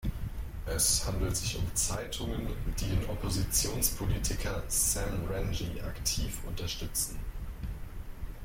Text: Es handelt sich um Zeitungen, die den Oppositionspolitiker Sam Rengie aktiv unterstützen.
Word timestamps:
Es 0.65 1.05
handelt 1.05 1.37
sich 1.37 1.59
um 1.59 1.75
Zeitungen, 1.75 2.47
die 2.79 2.87
den 2.87 3.07
Oppositionspolitiker 3.07 4.63
Sam 4.67 5.25
Rengie 5.29 5.79
aktiv 5.79 6.39
unterstützen. 6.47 7.19